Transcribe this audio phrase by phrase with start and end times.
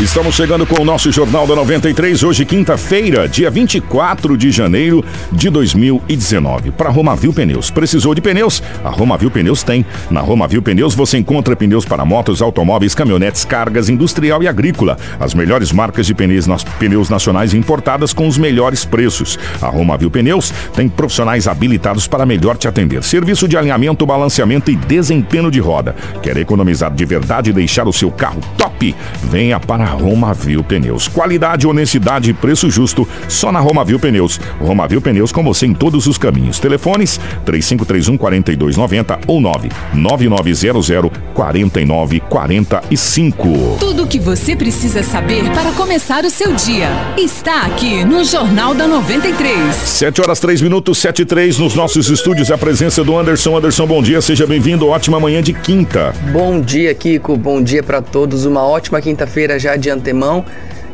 [0.00, 5.50] Estamos chegando com o nosso Jornal da 93, hoje quinta-feira, dia 24 de janeiro de
[5.50, 6.70] 2019.
[6.70, 7.68] Para Romavil Pneus.
[7.68, 8.62] Precisou de pneus?
[8.84, 9.84] A Romavil Pneus tem.
[10.08, 14.96] Na Romavil Pneus você encontra pneus para motos, automóveis, caminhonetes, cargas, industrial e agrícola.
[15.18, 19.36] As melhores marcas de pneus, nas, pneus nacionais importadas com os melhores preços.
[19.60, 23.02] A Romavil Pneus tem profissionais habilitados para melhor te atender.
[23.02, 25.96] Serviço de alinhamento, balanceamento e desempenho de roda.
[26.22, 28.94] Quer economizar de verdade e deixar o seu carro top?
[29.24, 31.06] Venha para a Romavil Pneus.
[31.06, 34.40] Qualidade, honestidade e preço justo só na Romavil Pneus.
[34.58, 36.58] Romavil Pneus com você em todos os caminhos.
[36.58, 43.76] Telefones 3531 4290 ou 99900 4945.
[43.78, 46.88] Tudo o que você precisa saber para começar o seu dia
[47.18, 49.74] está aqui no Jornal da 93.
[49.74, 52.50] 7 horas 3 minutos, 7 e 3 nos nossos estúdios.
[52.50, 53.58] A presença do Anderson.
[53.58, 54.88] Anderson, bom dia, seja bem-vindo.
[54.88, 56.14] Ótima manhã de quinta.
[56.32, 57.36] Bom dia, Kiko.
[57.36, 58.46] Bom dia para todos.
[58.46, 60.44] Uma ótima quinta-feira já de antemão.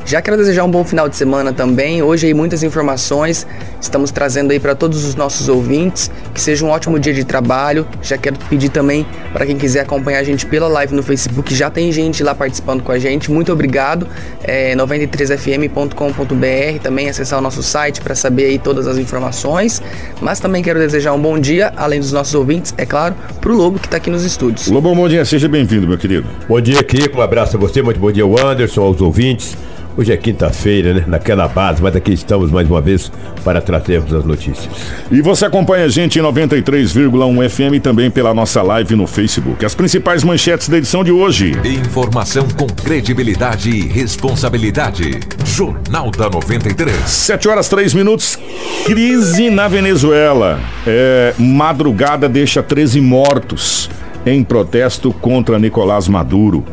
[0.07, 2.03] Já quero desejar um bom final de semana também.
[2.03, 3.47] Hoje aí muitas informações
[3.81, 6.11] estamos trazendo aí para todos os nossos ouvintes.
[6.35, 7.87] Que seja um ótimo dia de trabalho.
[8.03, 11.55] Já quero pedir também para quem quiser acompanhar a gente pela live no Facebook.
[11.55, 13.31] Já tem gente lá participando com a gente.
[13.31, 14.07] Muito obrigado.
[14.43, 16.83] É 93fm.com.br.
[16.83, 19.81] Também acessar o nosso site para saber aí todas as informações.
[20.21, 23.57] Mas também quero desejar um bom dia, além dos nossos ouvintes, é claro, para o
[23.57, 24.69] Lobo que está aqui nos estúdios.
[24.69, 26.29] Lobo, bom dia, seja bem-vindo, meu querido.
[26.47, 27.19] Bom dia, Kiko.
[27.19, 29.57] Um abraço a você, muito bom dia Anderson, aos ouvintes.
[29.97, 31.05] Hoje é quinta-feira, né?
[31.07, 33.13] Naquela base, mas aqui estamos mais uma vez
[33.45, 34.69] para trazermos as notícias.
[35.09, 39.65] E você acompanha a gente em 93,1 FM e também pela nossa live no Facebook.
[39.65, 41.53] As principais manchetes da edição de hoje.
[41.65, 45.21] Informação com credibilidade e responsabilidade.
[45.45, 46.97] Jornal da 93.
[47.09, 48.37] 7 horas 3 minutos.
[48.85, 50.59] Crise na Venezuela.
[50.85, 53.89] É, madrugada deixa 13 mortos
[54.27, 56.65] em protesto contra Nicolás Maduro.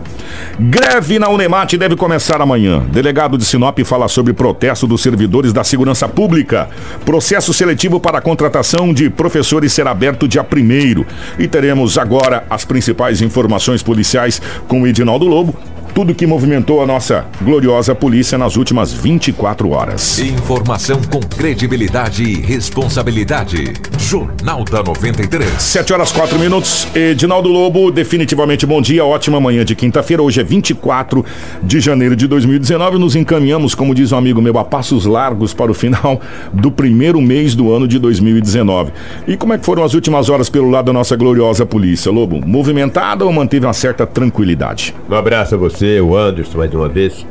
[0.60, 2.80] Greve na Unemate deve começar amanhã.
[2.92, 6.70] Delegado de Sinop fala sobre protesto dos servidores da segurança pública.
[7.06, 11.06] Processo seletivo para a contratação de professores será aberto dia 1
[11.40, 15.56] E teremos agora as principais informações policiais com o Edinaldo Lobo
[15.94, 20.20] tudo que movimentou a nossa gloriosa polícia nas últimas 24 horas.
[20.20, 23.74] Informação com credibilidade e responsabilidade.
[24.00, 25.62] Jornal da 93.
[25.62, 26.88] 7 horas 4 minutos.
[26.96, 30.24] Edinaldo Lobo, definitivamente bom dia, ótima manhã de quinta-feira.
[30.24, 31.26] Hoje é 24
[31.62, 32.98] de janeiro de 2019.
[32.98, 36.22] Nos encaminhamos, como diz um amigo meu, a passos largos para o final
[36.54, 38.92] do primeiro mês do ano de 2019.
[39.28, 42.46] E como é que foram as últimas horas pelo lado da nossa gloriosa polícia, Lobo?
[42.46, 44.96] Movimentada ou manteve uma certa tranquilidade?
[45.10, 47.26] Um abraço a você você, o Anderson, mais uma vez.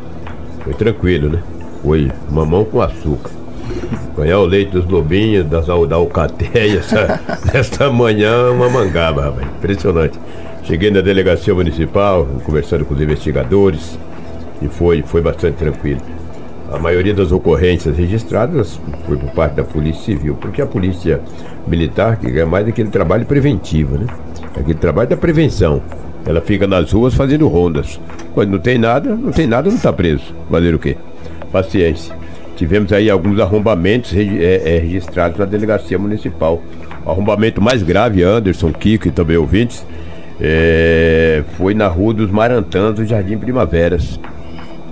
[0.64, 1.40] Foi tranquilo, né?
[1.82, 3.30] Foi mamão com açúcar.
[4.16, 6.82] Ganhar o leite dos lobinhos, das, da alcateia,
[7.54, 9.46] essa, manhã, uma mangaba, rapaz.
[9.56, 10.18] Impressionante.
[10.64, 13.96] Cheguei na delegacia municipal, conversando com os investigadores,
[14.60, 16.00] e foi, foi bastante tranquilo.
[16.72, 21.20] A maioria das ocorrências registradas foi por parte da Polícia Civil, porque a Polícia
[21.68, 24.06] Militar que é mais aquele trabalho preventivo, né?
[24.56, 25.80] Aquele trabalho da prevenção.
[26.26, 28.00] Ela fica nas ruas fazendo rondas.
[28.34, 30.34] Quando não tem nada, não tem nada, não está preso.
[30.50, 30.96] Fazer o quê?
[31.50, 32.14] Paciência.
[32.56, 36.62] Tivemos aí alguns arrombamentos é, é, registrados na delegacia municipal.
[37.04, 39.84] O arrombamento mais grave, Anderson, Kiko e também ouvintes,
[40.38, 44.20] é, foi na rua dos Marantãs, do Jardim Primaveras.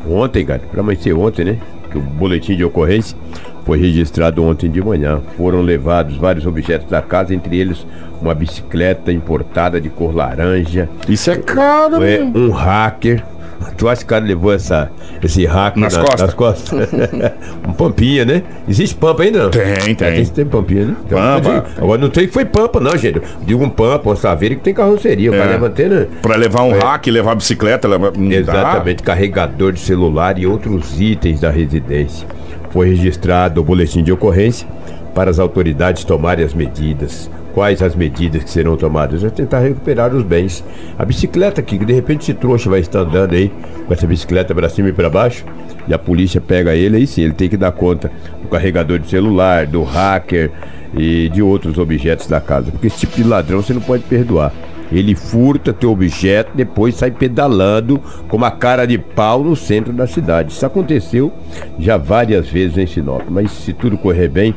[0.08, 1.58] Ontem, cara, para amanhecer ontem, né?
[1.90, 3.16] Que o boletim de ocorrência
[3.64, 5.20] foi registrado ontem de manhã.
[5.36, 7.86] Foram levados vários objetos da casa, entre eles
[8.20, 10.88] uma bicicleta importada de cor laranja.
[11.09, 13.23] Isso é caro, é, Um hacker.
[13.76, 14.91] Tu acha que o cara levou essa,
[15.23, 16.20] esse hacker nas, na, costas?
[16.20, 16.88] Nas costas?
[17.67, 18.43] um pampinha, né?
[18.69, 19.50] Existe pampa ainda não?
[19.50, 20.09] Tem, tem.
[20.09, 20.97] É, tem pampinha, né?
[21.05, 21.65] Então, pampa.
[21.76, 23.20] Agora não tem que foi pampa, não, gente.
[23.43, 25.31] Digo um pampa, um saveiro que tem carroceria.
[25.31, 25.38] O é.
[25.38, 26.09] cara antena.
[26.23, 26.79] Pra levar um é.
[26.79, 28.12] hack, levar bicicleta, levar.
[28.17, 29.05] Exatamente, dá.
[29.05, 32.29] carregador de celular e outros itens da residência.
[32.70, 34.69] Foi registrado o boletim de ocorrência
[35.15, 39.25] para as autoridades tomarem as medidas quais as medidas que serão tomadas?
[39.25, 40.64] É tentar recuperar os bens.
[40.96, 43.50] A bicicleta que de repente esse trouxa vai estar andando aí
[43.84, 45.44] com essa bicicleta para cima e para baixo,
[45.88, 49.08] e a polícia pega ele, aí sim, ele tem que dar conta do carregador de
[49.08, 50.52] celular, do hacker
[50.96, 52.70] e de outros objetos da casa.
[52.70, 54.52] Porque esse tipo de ladrão você não pode perdoar.
[54.93, 60.06] Ele furta teu objeto, depois sai pedalando com uma cara de pau no centro da
[60.06, 60.52] cidade.
[60.52, 61.32] Isso aconteceu
[61.76, 64.55] já várias vezes em Sinop, mas se tudo correr bem,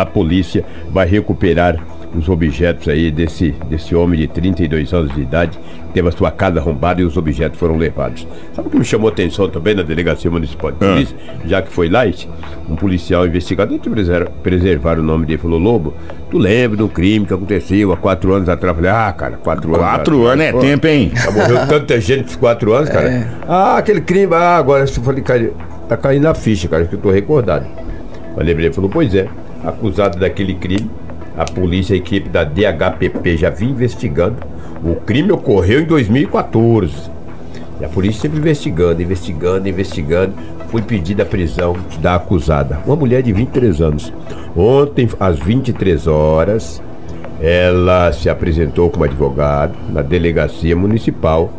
[0.00, 1.78] a polícia vai recuperar
[2.14, 6.30] os objetos aí desse, desse homem de 32 anos de idade que teve a sua
[6.30, 8.26] casa arrombada e os objetos foram levados.
[8.54, 10.92] Sabe o que me chamou a atenção também na Delegacia Municipal de ah.
[10.92, 11.16] Polícia?
[11.28, 11.32] Ah.
[11.46, 12.02] Já que foi lá,
[12.68, 13.90] um policial investigador, de
[14.42, 15.94] preservar o nome dele, falou: Lobo,
[16.30, 18.76] tu lembra do crime que aconteceu há quatro anos atrás?
[18.76, 19.86] Eu falei: Ah, cara, quatro anos.
[19.86, 21.12] Quatro anos é tempo, hein?
[21.14, 23.08] Já morreu tanta gente nesses quatro anos, cara.
[23.08, 23.28] É.
[23.46, 25.52] Ah, aquele crime, ah, agora eu falei, cara,
[25.88, 27.66] tá caindo na ficha, cara, que eu tô recordado.
[28.36, 29.28] Eu lembrei, ele falou: Pois é
[29.64, 30.90] acusado daquele crime.
[31.36, 34.36] A polícia, a equipe da DHPP já vinha investigando.
[34.84, 37.10] O crime ocorreu em 2014.
[37.80, 40.34] E a polícia sempre investigando, investigando, investigando.
[40.68, 44.12] Foi pedida a prisão da acusada, uma mulher de 23 anos.
[44.56, 46.80] Ontem, às 23 horas,
[47.40, 51.50] ela se apresentou como advogado na delegacia municipal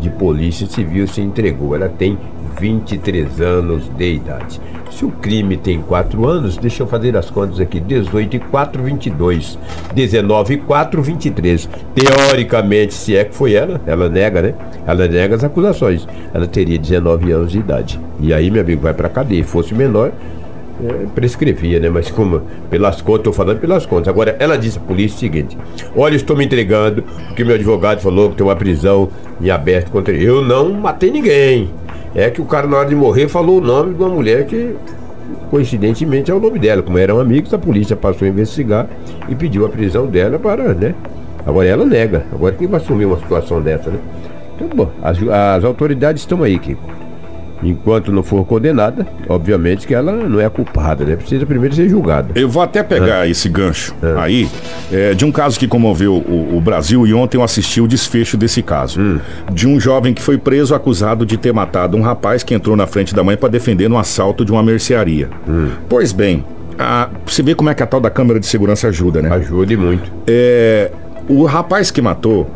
[0.00, 1.74] de polícia civil se entregou.
[1.74, 2.18] Ela tem
[2.58, 4.60] 23 anos de idade.
[4.90, 8.82] Se o crime tem 4 anos, deixa eu fazer as contas aqui: 18 e 4,
[8.82, 9.58] 22.
[9.94, 11.68] 19 e 4, 23.
[11.94, 14.54] Teoricamente, se é que foi ela, ela nega, né?
[14.86, 16.06] Ela nega as acusações.
[16.34, 18.00] Ela teria 19 anos de idade.
[18.20, 19.42] E aí, meu amigo, vai pra cadeia.
[19.44, 20.12] Se fosse menor,
[20.82, 21.88] é, prescrevia, né?
[21.88, 24.08] Mas como pelas contas, estou falando pelas contas.
[24.08, 25.56] Agora, ela disse à polícia o seguinte:
[25.94, 29.08] Olha, estou me entregando, porque meu advogado falou que tem uma prisão
[29.40, 30.24] em aberto contra ele.
[30.24, 31.70] Eu não matei ninguém
[32.14, 34.74] é que o cara, na hora de morrer, falou o nome de uma mulher que,
[35.50, 36.82] coincidentemente, é o nome dela.
[36.82, 38.88] Como eram amigos, a polícia passou a investigar
[39.28, 40.94] e pediu a prisão dela para, né?
[41.46, 42.24] Agora ela nega.
[42.32, 43.98] Agora quem vai assumir uma situação dessa, né?
[44.56, 46.82] Então, bom, as, as autoridades estão aí, Kiko.
[47.62, 51.16] Enquanto não for condenada, obviamente que ela não é culpada, né?
[51.16, 52.30] Precisa primeiro ser julgada.
[52.34, 53.28] Eu vou até pegar ah.
[53.28, 54.22] esse gancho ah.
[54.22, 54.48] aí
[54.90, 58.36] é, de um caso que comoveu o, o, Brasil e ontem eu assisti o desfecho
[58.36, 59.00] desse caso.
[59.00, 59.20] Hum.
[59.52, 62.86] De um jovem que foi preso acusado de ter matado um rapaz que entrou na
[62.86, 65.28] frente da mãe para defender um assalto de uma mercearia.
[65.48, 65.70] Hum.
[65.88, 66.44] Pois bem,
[66.78, 69.30] a, você vê como é que a tal da câmera de segurança ajuda, né?
[69.30, 70.10] Ajuda muito.
[70.26, 70.90] É,
[71.28, 72.50] o rapaz que matou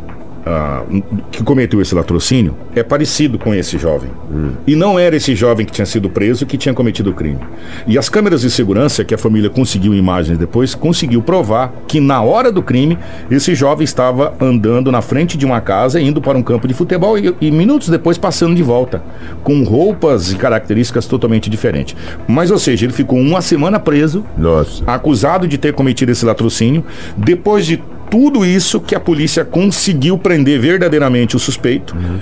[0.47, 4.11] uh, que cometeu esse latrocínio é parecido com esse jovem.
[4.31, 4.53] Hum.
[4.67, 7.39] E não era esse jovem que tinha sido preso que tinha cometido o crime.
[7.87, 12.23] E as câmeras de segurança que a família conseguiu imagens depois, conseguiu provar que na
[12.23, 12.99] hora do crime,
[13.31, 17.19] esse jovem estava andando na frente de uma casa, indo para um campo de futebol
[17.19, 19.03] e, e minutos depois passando de volta,
[19.43, 21.97] com roupas e características totalmente diferentes.
[22.27, 24.83] Mas, ou seja, ele ficou uma semana preso, Nossa.
[24.87, 26.85] acusado de ter cometido esse latrocínio,
[27.17, 27.83] depois de
[28.15, 32.21] tudo isso que a polícia conseguiu prender verdadeiramente o suspeito, uhum.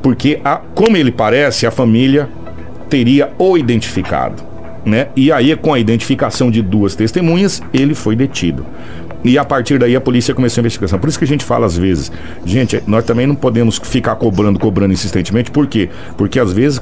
[0.00, 2.26] porque, a, como ele parece, a família
[2.88, 4.42] teria o identificado.
[4.82, 5.08] Né?
[5.14, 8.64] E aí, com a identificação de duas testemunhas, ele foi detido.
[9.24, 10.98] E a partir daí a polícia começou a investigação.
[10.98, 12.12] Por isso que a gente fala às vezes,
[12.44, 15.88] gente, nós também não podemos ficar cobrando, cobrando insistentemente, por quê?
[16.16, 16.80] Porque às vezes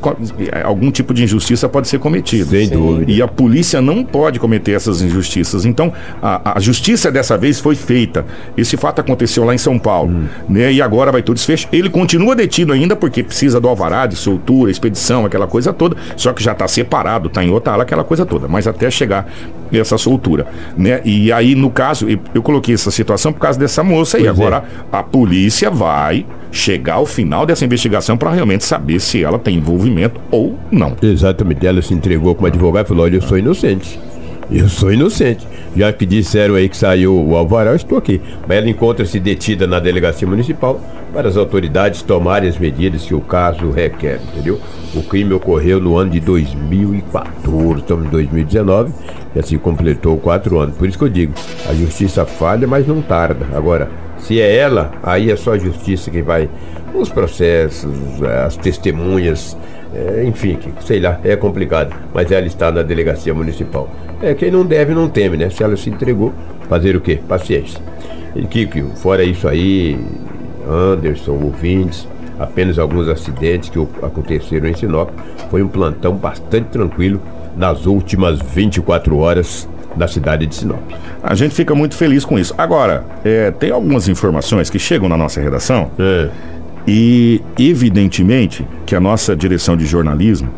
[0.64, 2.50] algum tipo de injustiça pode ser cometido.
[2.50, 3.10] Sem dúvida.
[3.10, 5.64] E a polícia não pode cometer essas injustiças.
[5.64, 5.92] Então,
[6.22, 8.24] a, a justiça dessa vez foi feita.
[8.56, 10.26] Esse fato aconteceu lá em São Paulo, hum.
[10.48, 10.72] né?
[10.72, 11.68] E agora vai tudo desfecho.
[11.72, 16.32] Ele continua detido ainda porque precisa do alvará de soltura, expedição, aquela coisa toda, só
[16.32, 19.26] que já está separado, está em outra ala, aquela coisa toda, mas até chegar
[19.72, 21.00] essa soltura, né?
[21.04, 24.24] E aí, no caso, eu coloquei essa situação por causa dessa moça aí.
[24.24, 24.96] Pois Agora, é.
[24.96, 30.20] a polícia vai chegar ao final dessa investigação para realmente saber se ela tem envolvimento
[30.30, 30.96] ou não.
[31.00, 31.66] Exatamente.
[31.66, 33.98] Ela se entregou como advogado e falou: Olha, eu sou inocente.
[34.50, 35.46] Eu sou inocente.
[35.76, 38.20] Já que disseram aí que saiu o alvará, eu estou aqui.
[38.46, 40.80] Mas ela encontra-se detida na delegacia municipal
[41.12, 44.60] para as autoridades tomarem as medidas que o caso requer, entendeu?
[44.94, 48.92] O crime ocorreu no ano de 2014, estamos em 2019,
[49.34, 50.76] e assim completou quatro anos.
[50.76, 51.32] Por isso que eu digo,
[51.68, 53.46] a justiça falha, mas não tarda.
[53.56, 56.48] Agora, se é ela, aí é só a justiça que vai.
[56.92, 57.92] Os processos,
[58.44, 59.56] as testemunhas,
[59.94, 61.94] é, enfim, sei lá, é complicado.
[62.12, 63.88] Mas ela está na delegacia municipal.
[64.20, 65.50] É, quem não deve não teme, né?
[65.50, 66.32] Se ela se entregou,
[66.68, 67.20] fazer o quê?
[67.28, 67.80] Paciência.
[68.34, 69.98] E Kiko, fora isso aí,
[70.68, 72.08] Anderson, ouvintes,
[72.38, 75.10] apenas alguns acidentes que aconteceram em Sinop.
[75.50, 77.20] Foi um plantão bastante tranquilo
[77.56, 80.80] nas últimas 24 horas da cidade de Sinop.
[81.22, 82.52] A gente fica muito feliz com isso.
[82.58, 86.28] Agora, é, tem algumas informações que chegam na nossa redação é.
[86.86, 90.50] E, evidentemente, que a nossa direção de jornalismo,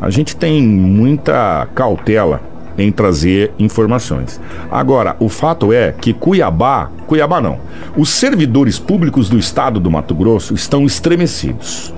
[0.00, 2.40] a gente tem muita cautela
[2.78, 4.40] em trazer informações.
[4.70, 7.58] Agora, o fato é que Cuiabá, Cuiabá não,
[7.96, 11.92] os servidores públicos do estado do Mato Grosso estão estremecidos.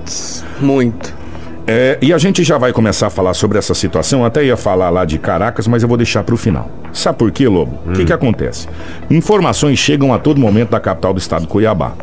[0.61, 1.19] Muito.
[1.67, 4.25] É, e a gente já vai começar a falar sobre essa situação.
[4.25, 6.67] Até ia falar lá de Caracas, mas eu vou deixar para o final.
[6.91, 7.77] Sabe por quê, Lobo?
[7.85, 8.67] O que, que acontece?
[9.07, 11.93] Informações chegam a todo momento da capital do estado, Cuiabá.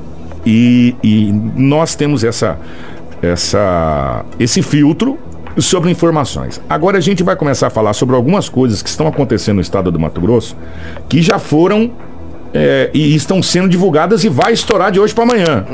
[0.47, 2.57] E, e nós temos essa,
[3.21, 5.19] essa, esse filtro
[5.59, 6.61] sobre informações.
[6.69, 9.91] Agora a gente vai começar a falar sobre algumas coisas que estão acontecendo no estado
[9.91, 10.57] do Mato Grosso
[11.09, 11.91] que já foram
[12.55, 15.67] é, e estão sendo divulgadas e vai estourar de hoje para amanhã.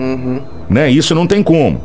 [0.68, 0.90] Né?
[0.90, 1.80] Isso não tem como.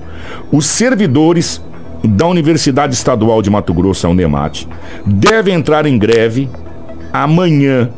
[0.51, 1.62] Os servidores
[2.03, 4.67] da Universidade Estadual de Mato Grosso, a Unemate,
[5.06, 6.50] devem entrar em greve
[7.12, 7.89] amanhã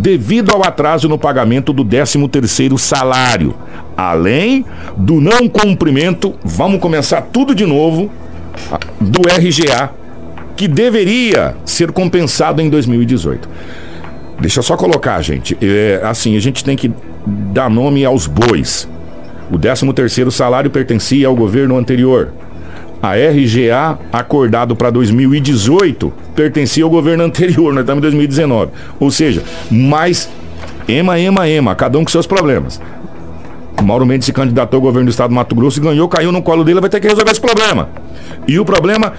[0.00, 3.54] devido ao atraso no pagamento do 13º salário,
[3.94, 4.64] além
[4.96, 8.10] do não cumprimento, vamos começar tudo de novo,
[8.98, 9.90] do RGA,
[10.56, 13.48] que deveria ser compensado em 2018.
[14.40, 15.56] Deixa eu só colocar, gente.
[15.60, 16.90] É, assim, a gente tem que
[17.26, 18.88] dar nome aos bois.
[19.50, 22.32] O 13º salário pertencia ao governo anterior.
[23.02, 28.70] A RGA, acordado para 2018, pertencia ao governo anterior, nós estamos em 2019.
[29.00, 30.30] Ou seja, mais
[30.86, 32.80] ema, ema, ema, cada um com seus problemas.
[33.82, 36.40] Mauro Mendes se candidatou ao governo do estado do Mato Grosso e ganhou, caiu no
[36.42, 37.88] colo dele, vai ter que resolver esse problema.
[38.46, 39.12] E o problema.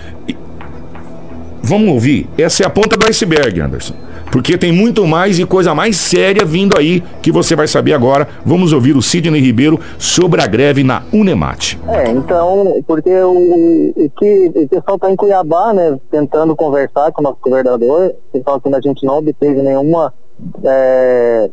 [1.65, 2.29] Vamos ouvir.
[2.38, 3.93] Essa é a ponta do iceberg, Anderson.
[4.29, 8.27] Porque tem muito mais e coisa mais séria vindo aí que você vai saber agora.
[8.46, 11.79] Vamos ouvir o Sidney Ribeiro sobre a greve na Unemate.
[11.88, 17.24] É, então, porque o, que o pessoal está em Cuiabá, né, tentando conversar com o
[17.24, 20.13] nosso governador, pessoal que a gente não obteve nenhuma
[20.65, 21.50] é,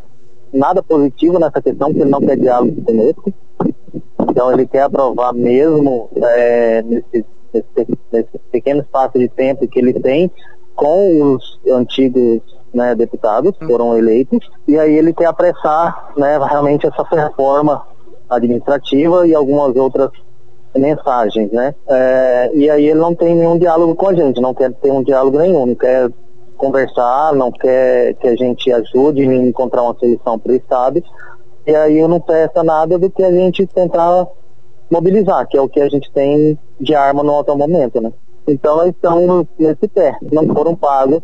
[0.53, 3.33] nada positivo nessa questão, porque ele não quer diálogo conosco.
[4.29, 10.31] Então ele quer aprovar mesmo é, nesse, nesse, pequeno espaço de tempo que ele tem
[10.75, 12.41] com os antigos
[12.73, 17.85] né, deputados que foram eleitos, e aí ele quer apressar né, realmente essa reforma
[18.29, 20.11] administrativa e algumas outras
[20.75, 21.75] mensagens, né?
[21.89, 25.03] É, e aí ele não tem nenhum diálogo com a gente, não quer ter um
[25.03, 26.09] diálogo nenhum, não quer
[26.57, 31.03] conversar, não quer que a gente ajude em encontrar uma solução para o Estado,
[31.67, 34.27] e aí eu não peço nada do que a gente tentar
[34.91, 38.13] mobilizar, que é o que a gente tem de arma no atual momento, né?
[38.49, 41.21] Então nós estamos nesse pé, não foram pagos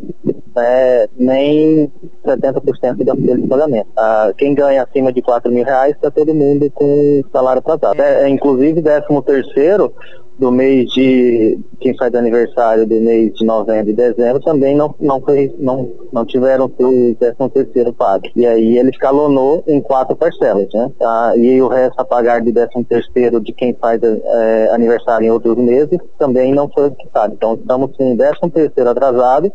[0.55, 1.91] né, nem
[2.25, 3.87] 70% do pagamento.
[3.97, 7.99] Ah, quem ganha acima de 4 mil reais está todo mundo com salário atrasado.
[7.99, 9.93] É, inclusive, 13 terceiro
[10.39, 15.19] do mês de quem faz aniversário do mês de novembro e dezembro também não não
[15.21, 20.67] foi, não, não tiveram seu décimo terceiro pago e aí ele escalonou em quatro parcelas
[20.73, 20.91] né?
[21.01, 25.31] Ah, e o resto a pagar de décimo terceiro de quem faz é, aniversário em
[25.31, 29.51] outros meses também não foi quitado então estamos com décimo terceiro atrasado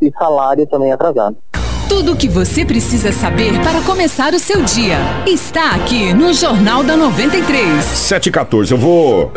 [0.00, 1.36] e salário também atrasado
[1.96, 4.98] Tudo o que você precisa saber para começar o seu dia
[5.28, 7.84] está aqui no Jornal da 93.
[7.84, 9.32] 714, eu vou.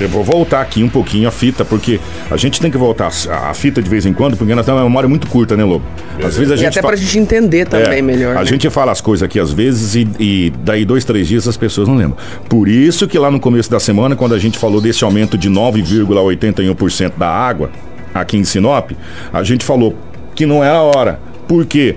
[0.00, 2.00] Eu vou voltar aqui um pouquinho a fita, porque
[2.30, 4.88] a gente tem que voltar a fita de vez em quando, porque nós temos uma
[4.88, 5.84] memória muito curta, né, Lobo?
[6.24, 6.68] Às vezes a E gente.
[6.78, 8.36] até fa- pra gente entender também É, melhor.
[8.38, 8.46] A né?
[8.46, 11.86] gente fala as coisas aqui às vezes e, e daí dois, três dias as pessoas
[11.88, 12.16] não lembram.
[12.48, 15.50] Por isso que lá no começo da semana, quando a gente falou desse aumento de
[15.50, 17.70] 9,81% da água
[18.14, 18.92] aqui em Sinop,
[19.30, 19.94] a gente falou
[20.34, 21.27] que não era a hora.
[21.48, 21.96] Por quê?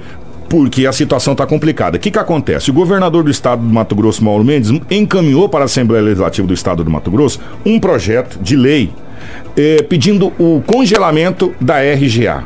[0.49, 1.97] Porque a situação está complicada.
[1.97, 2.71] O que, que acontece?
[2.71, 6.53] O governador do estado do Mato Grosso, Mauro Mendes, encaminhou para a Assembleia Legislativa do
[6.53, 8.91] estado do Mato Grosso um projeto de lei
[9.55, 12.43] eh, pedindo o congelamento da RGA.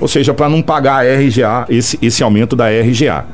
[0.00, 3.24] Ou seja, para não pagar a RGA, esse, esse aumento da RGA.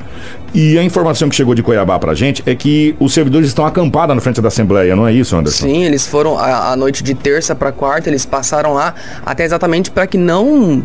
[0.53, 4.15] E a informação que chegou de Cuiabá pra gente é que os servidores estão acampados
[4.15, 5.67] na frente da Assembleia, não é isso, Anderson?
[5.67, 9.91] Sim, eles foram a, a noite de terça para quarta, eles passaram lá até exatamente
[9.91, 10.85] para que não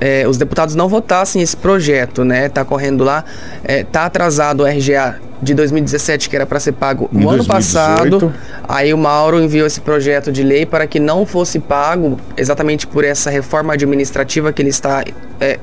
[0.00, 2.48] é, os deputados não votassem esse projeto, né?
[2.48, 3.24] Tá correndo lá,
[3.64, 7.44] é, tá atrasado o RGA de 2017 que era para ser pago Em o ano
[7.44, 7.46] 2018.
[7.46, 8.34] passado.
[8.66, 13.04] Aí o Mauro enviou esse projeto de lei para que não fosse pago exatamente por
[13.04, 15.04] essa reforma administrativa que ele está
[15.40, 15.58] é,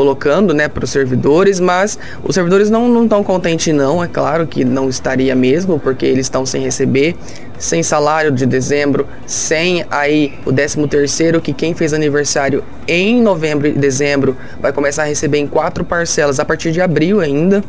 [0.00, 4.64] colocando, né, para os servidores, mas os servidores não estão contentes não, é claro que
[4.64, 7.14] não estaria mesmo, porque eles estão sem receber,
[7.58, 13.66] sem salário de dezembro, sem aí o 13 terceiro, que quem fez aniversário em novembro
[13.66, 17.62] e dezembro vai começar a receber em quatro parcelas a partir de abril ainda.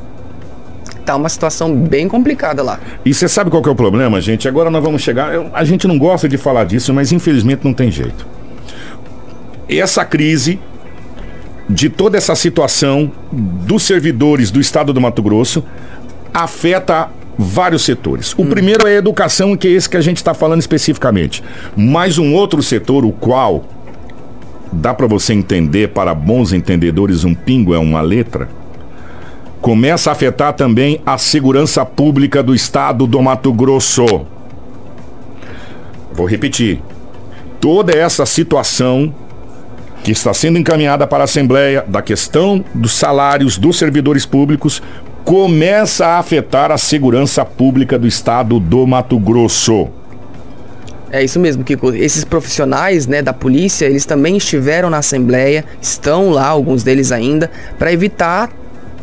[1.05, 2.79] Tá uma situação bem complicada lá.
[3.03, 4.47] E você sabe qual que é o problema, gente?
[4.47, 5.33] Agora nós vamos chegar.
[5.33, 8.25] eu- A gente não gosta de falar disso, mas infelizmente não tem jeito.
[9.67, 10.59] Essa crise
[11.71, 15.63] de toda essa situação dos servidores do estado do Mato Grosso
[16.33, 18.33] afeta vários setores.
[18.37, 21.41] O primeiro é a educação, que é esse que a gente está falando especificamente.
[21.75, 23.63] Mas um outro setor, o qual
[24.71, 28.49] dá para você entender, para bons entendedores, um pingo é uma letra?
[29.61, 34.25] Começa a afetar também a segurança pública do estado do Mato Grosso.
[36.11, 36.81] Vou repetir.
[37.61, 39.13] Toda essa situação
[40.03, 44.81] que está sendo encaminhada para a Assembleia da questão dos salários dos servidores públicos
[45.23, 49.87] começa a afetar a segurança pública do estado do Mato Grosso.
[51.11, 51.93] É isso mesmo, Kiko.
[51.93, 57.51] Esses profissionais né, da polícia, eles também estiveram na Assembleia, estão lá, alguns deles ainda,
[57.77, 58.49] para evitar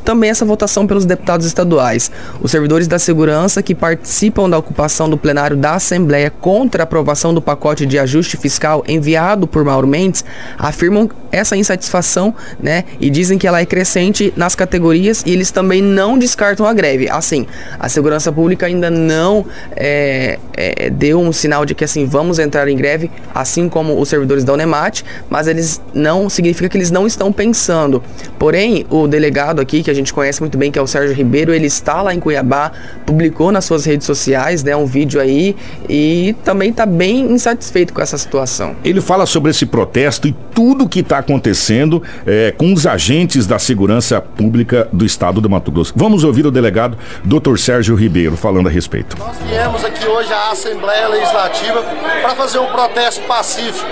[0.08, 2.10] também essa votação pelos deputados estaduais.
[2.40, 7.34] Os servidores da segurança que participam da ocupação do plenário da Assembleia contra a aprovação
[7.34, 10.24] do pacote de ajuste fiscal enviado por Mauro Mendes
[10.56, 12.84] afirmam essa insatisfação, né?
[12.98, 17.06] E dizem que ela é crescente nas categorias e eles também não descartam a greve.
[17.10, 17.46] Assim,
[17.78, 19.44] a segurança pública ainda não
[19.76, 24.08] é, é, deu um sinal de que assim vamos entrar em greve, assim como os
[24.08, 28.02] servidores da Unemat, mas eles não significa que eles não estão pensando.
[28.38, 31.52] Porém, o delegado aqui que a gente conhece muito bem, que é o Sérgio Ribeiro,
[31.52, 32.72] ele está lá em Cuiabá,
[33.06, 35.56] publicou nas suas redes sociais, né, um vídeo aí
[35.88, 38.76] e também está bem insatisfeito com essa situação.
[38.84, 43.58] Ele fala sobre esse protesto e tudo que está acontecendo é, com os agentes da
[43.58, 45.92] segurança pública do estado do Mato Grosso.
[45.96, 47.56] Vamos ouvir o delegado Dr.
[47.56, 49.16] Sérgio Ribeiro falando a respeito.
[49.18, 51.82] Nós viemos aqui hoje à Assembleia Legislativa
[52.22, 53.86] para fazer um protesto pacífico.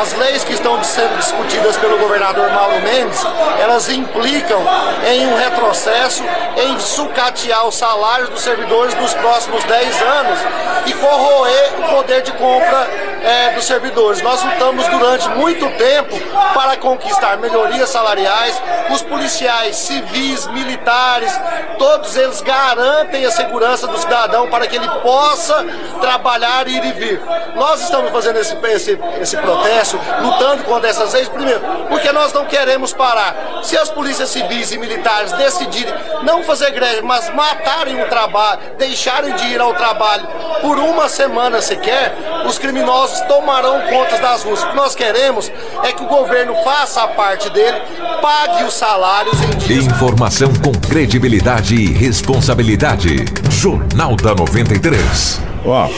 [0.00, 3.24] As leis que estão sendo discutidas pelo governador Mauro Mendes,
[3.60, 4.60] elas implicam
[5.08, 6.22] em um retrocesso
[6.56, 10.38] em sucatear os salários dos servidores nos próximos 10 anos
[10.86, 12.88] e corroer o poder de compra
[13.24, 14.22] é, dos servidores.
[14.22, 16.14] Nós lutamos durante muito tempo
[16.52, 18.62] para conquistar melhorias salariais.
[18.90, 21.32] Os policiais civis, militares,
[21.78, 25.64] todos eles garantem a segurança do cidadão para que ele possa
[26.00, 27.22] trabalhar, ir e vir.
[27.56, 32.44] Nós estamos fazendo esse, esse, esse protesto, lutando contra essas leis, primeiro, porque nós não
[32.44, 33.62] queremos parar.
[33.62, 39.34] Se as polícias civis e militares decidirem não fazer greve, mas matarem o trabalho, deixarem
[39.34, 40.26] de ir ao trabalho
[40.60, 42.14] por uma semana sequer,
[42.46, 44.62] os criminosos tomarão contas das ruas.
[44.62, 45.50] O que nós queremos
[45.82, 47.78] é que o governo faça a parte dele,
[48.20, 49.86] pague os salários em dias.
[49.86, 53.24] Informação com credibilidade e responsabilidade.
[53.50, 55.40] Jornal da 93.
[55.64, 55.88] Ó,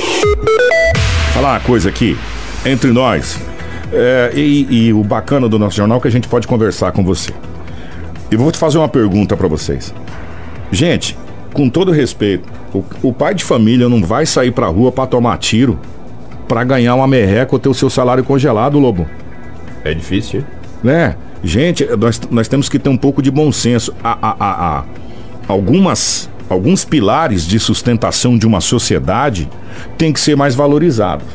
[1.35, 2.16] falar uma coisa aqui,
[2.64, 3.38] entre nós,
[3.92, 7.05] é, e, e o bacana do nosso jornal é que a gente pode conversar com
[7.05, 7.33] você.
[8.31, 9.94] E vou te fazer uma pergunta para vocês.
[10.70, 11.16] Gente,
[11.52, 15.38] com todo respeito, o, o, pai de família não vai sair pra rua para tomar
[15.38, 15.79] tiro
[16.46, 19.06] para ganhar uma merreca ou ter o seu salário congelado, Lobo.
[19.85, 20.44] É difícil?
[20.82, 21.16] Né?
[21.42, 23.94] Gente, nós, nós temos que ter um pouco de bom senso.
[24.02, 24.37] A, a,
[24.78, 24.85] a,
[25.46, 29.48] algumas, alguns pilares de sustentação de uma sociedade
[29.96, 31.26] têm que ser mais valorizados.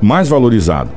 [0.00, 0.92] Mais valorizados.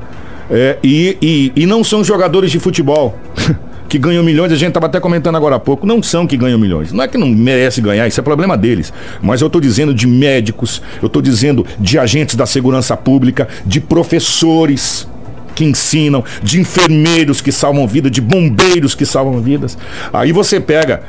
[0.50, 3.18] É, e, e, e não são jogadores de futebol.
[3.88, 6.60] que ganham milhões, a gente estava até comentando agora há pouco, não são que ganham
[6.60, 6.92] milhões.
[6.92, 8.94] Não é que não merece ganhar, isso é problema deles.
[9.22, 13.80] Mas eu estou dizendo de médicos, eu estou dizendo de agentes da segurança pública, de
[13.80, 15.08] professores
[15.56, 19.78] que ensinam, de enfermeiros que salvam vidas, de bombeiros que salvam vidas.
[20.14, 21.02] Aí você pega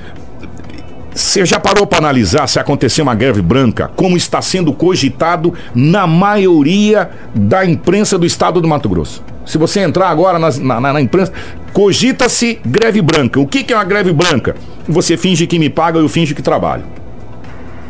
[1.14, 6.06] você já parou para analisar se acontecer uma greve branca, como está sendo cogitado na
[6.06, 9.22] maioria da imprensa do estado do Mato Grosso?
[9.48, 11.32] Se você entrar agora na, na, na imprensa,
[11.72, 13.40] cogita-se greve branca.
[13.40, 14.54] O que, que é uma greve branca?
[14.86, 16.84] Você finge que me paga e eu finge que trabalho.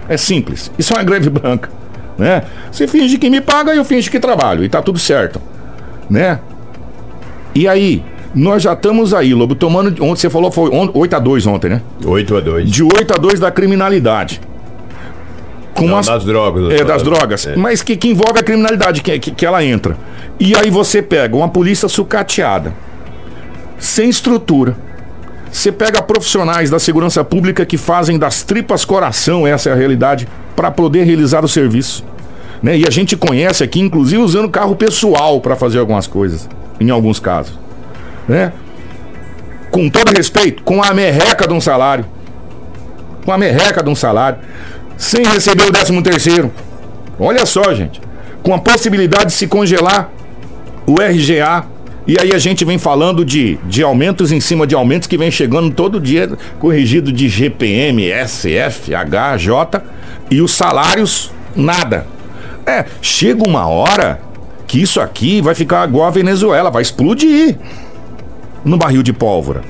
[0.09, 0.71] É simples.
[0.79, 1.69] Isso é uma greve branca.
[2.17, 2.45] Né?
[2.71, 4.63] Você finge que me paga e eu finge que trabalho.
[4.63, 5.43] E tá tudo certo.
[6.09, 6.39] Né?
[7.57, 9.89] E aí, nós já estamos aí, Lobo, tomando.
[10.05, 11.83] Ontem você falou foi 8 a 2 ontem, né?
[12.05, 14.41] 8 a 2 De 8 a 2 da criminalidade.
[15.79, 16.73] Com Não, as, das drogas.
[16.73, 17.47] É, das drogas.
[17.47, 17.57] É.
[17.57, 19.97] Mas que, que envolve a criminalidade, que, que, que ela entra.
[20.39, 22.75] E aí você pega uma polícia sucateada,
[23.79, 24.77] sem estrutura.
[25.51, 30.29] Você pega profissionais da segurança pública que fazem das tripas coração, essa é a realidade,
[30.55, 32.05] para poder realizar o serviço.
[32.63, 32.79] Né?
[32.79, 37.19] E a gente conhece aqui, inclusive, usando carro pessoal para fazer algumas coisas, em alguns
[37.19, 37.59] casos
[38.29, 38.53] né?
[39.71, 42.05] Com todo respeito, com a merreca de um salário.
[43.25, 44.39] Com a merreca de um salário.
[44.99, 46.53] Sem receber o décimo terceiro.
[47.19, 48.01] Olha só, gente.
[48.43, 50.11] Com a possibilidade de se congelar
[50.87, 51.65] o RGA.
[52.07, 55.31] E aí a gente vem falando de, de aumentos em cima de aumentos que vem
[55.31, 59.83] chegando todo dia, corrigido de GPM, SF, HJ.
[60.31, 62.07] E os salários, nada.
[62.67, 64.21] É, chega uma hora
[64.67, 67.57] que isso aqui vai ficar igual a Venezuela, vai explodir
[68.65, 69.63] no barril de pólvora.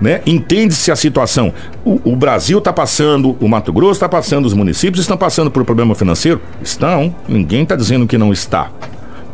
[0.00, 0.20] Né?
[0.24, 1.52] Entende-se a situação.
[1.84, 5.64] O, o Brasil está passando, o Mato Grosso está passando, os municípios estão passando por
[5.64, 6.40] problema financeiro?
[6.62, 7.14] Estão.
[7.28, 8.70] Ninguém está dizendo que não está.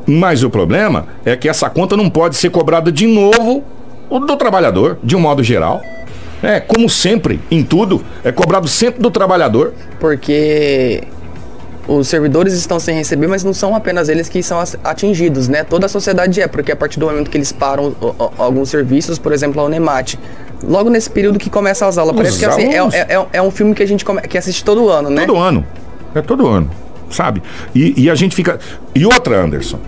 [0.07, 3.62] Mas o problema é que essa conta não pode ser cobrada de novo
[4.11, 5.83] do trabalhador, de um modo geral.
[6.42, 9.72] É, como sempre, em tudo, é cobrado sempre do trabalhador.
[9.98, 11.03] Porque
[11.88, 15.64] os servidores estão sem receber, mas não são apenas eles que são atingidos, né?
[15.64, 17.94] Toda a sociedade é, porque a partir do momento que eles param
[18.38, 20.16] alguns serviços, por exemplo, a Unemat,
[20.66, 23.50] logo nesse período que começa as aulas, os parece que assim, é, é, é, um
[23.50, 25.27] filme que a gente come, que assiste todo ano, né?
[25.27, 25.66] Todo ano.
[26.14, 26.70] É todo ano,
[27.11, 27.42] sabe?
[27.74, 28.59] E, e a gente fica.
[28.94, 29.79] E outra, Anderson.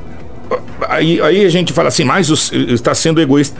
[0.88, 3.56] Aí, aí a gente fala assim, mas está sendo egoísta.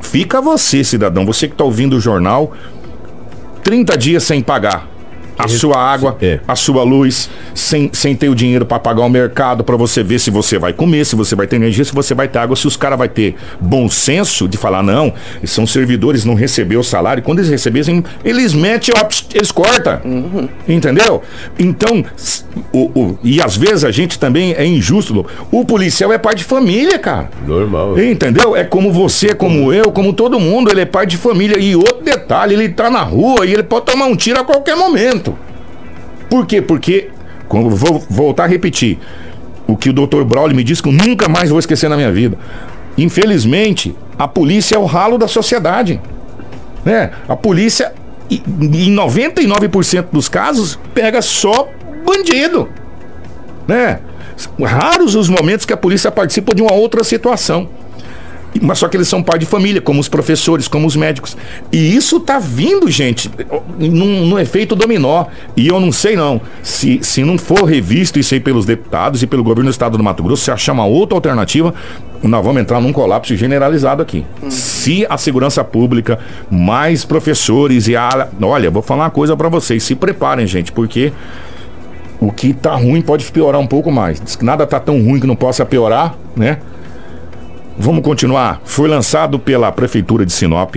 [0.00, 2.52] Fica você, cidadão, você que está ouvindo o jornal,
[3.64, 4.97] 30 dias sem pagar
[5.38, 6.40] a sua água, é.
[6.46, 10.18] a sua luz, sem, sem ter o dinheiro para pagar o mercado, para você ver
[10.18, 12.66] se você vai comer, se você vai ter energia, se você vai ter água, se
[12.66, 17.22] os caras vai ter bom senso de falar, não, são servidores, não recebeu o salário.
[17.22, 18.92] Quando eles recebessem, eles metem,
[19.32, 20.00] eles cortam.
[20.04, 20.48] Uhum.
[20.68, 21.22] Entendeu?
[21.58, 22.04] Então,
[22.72, 25.24] o, o, e às vezes a gente também é injusto.
[25.50, 27.30] O policial é pai de família, cara.
[27.46, 27.98] Normal.
[27.98, 28.56] Entendeu?
[28.56, 31.58] É como você, como eu, como todo mundo, ele é pai de família.
[31.58, 34.76] E outro detalhe, ele tá na rua e ele pode tomar um tiro a qualquer
[34.76, 35.36] momento.
[36.28, 36.60] Por quê?
[36.60, 37.08] Porque,
[37.48, 38.98] como vou voltar a repetir,
[39.66, 40.24] o que o Dr.
[40.24, 42.36] Braulio me disse que eu nunca mais vou esquecer na minha vida.
[42.98, 46.00] Infelizmente, a polícia é o ralo da sociedade.
[46.84, 47.10] Né?
[47.26, 47.94] A polícia,
[48.30, 51.68] em 99% dos casos, pega só
[52.04, 52.68] bandido.
[53.66, 54.00] Né?
[54.62, 57.70] Raros os momentos que a polícia participa de uma outra situação.
[58.60, 61.36] Mas só que eles são pai de família, como os professores, como os médicos.
[61.72, 63.30] E isso tá vindo, gente,
[63.78, 65.26] num, num efeito dominó.
[65.56, 69.26] E eu não sei não, se, se não for revisto isso aí pelos deputados e
[69.26, 71.74] pelo governo do estado do Mato Grosso, se achar uma outra alternativa,
[72.22, 74.24] nós vamos entrar num colapso generalizado aqui.
[74.42, 74.50] Hum.
[74.50, 76.18] Se a segurança pública,
[76.50, 78.28] mais professores e a.
[78.40, 81.12] Olha, vou falar uma coisa para vocês, se preparem, gente, porque
[82.20, 84.20] o que tá ruim pode piorar um pouco mais.
[84.20, 86.58] Diz que nada tá tão ruim que não possa piorar, né?
[87.80, 88.60] Vamos continuar.
[88.64, 90.76] Foi lançado pela Prefeitura de Sinop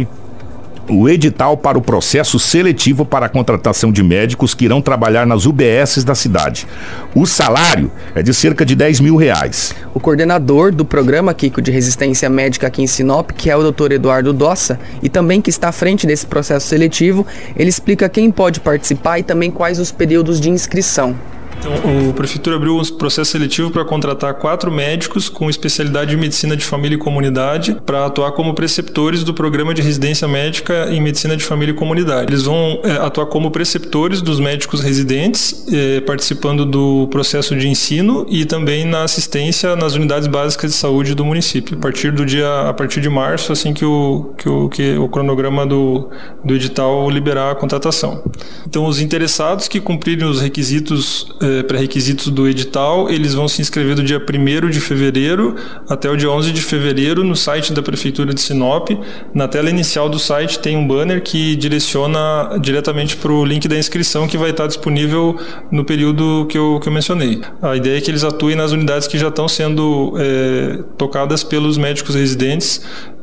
[0.89, 5.45] o edital para o processo seletivo para a contratação de médicos que irão trabalhar nas
[5.45, 6.67] UBSs da cidade.
[7.15, 9.73] O salário é de cerca de 10 mil reais.
[9.93, 13.93] O coordenador do programa Kiko de Resistência Médica aqui em Sinop, que é o Dr.
[13.93, 18.59] Eduardo Dossa, e também que está à frente desse processo seletivo, ele explica quem pode
[18.59, 21.15] participar e também quais os períodos de inscrição.
[21.61, 26.57] Então, o Prefeitura abriu um processo seletivo para contratar quatro médicos com especialidade de medicina
[26.57, 31.37] de família e comunidade para atuar como preceptores do programa de residência médica em medicina
[31.37, 32.31] de família e comunidade.
[32.33, 38.25] Eles vão é, atuar como preceptores dos médicos residentes, é, participando do processo de ensino
[38.27, 41.77] e também na assistência nas unidades básicas de saúde do município.
[41.77, 45.07] A partir do dia, a partir de março, assim que o, que o, que o
[45.07, 46.09] cronograma do,
[46.43, 48.23] do edital liberar a contratação.
[48.65, 53.95] Então, os interessados que cumprirem os requisitos é, pré-requisitos do edital, eles vão se inscrever
[53.95, 55.55] do dia 1 de fevereiro
[55.89, 58.89] até o dia 11 de fevereiro no site da Prefeitura de Sinop.
[59.33, 63.77] Na tela inicial do site tem um banner que direciona diretamente para o link da
[63.77, 65.37] inscrição que vai estar disponível
[65.71, 67.41] no período que eu, que eu mencionei.
[67.61, 71.77] A ideia é que eles atuem nas unidades que já estão sendo é, tocadas pelos
[71.77, 72.81] médicos residentes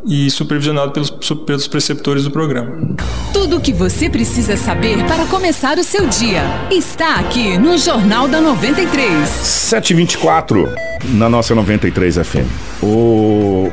[0.08, 2.96] e supervisionado pelos, pelos preceptores do programa.
[3.32, 8.26] Tudo o que você precisa saber para começar o seu dia está aqui no Jornal
[8.26, 9.28] da 93.
[9.28, 10.66] 724
[11.10, 12.82] na nossa 93 FM.
[12.82, 13.70] O...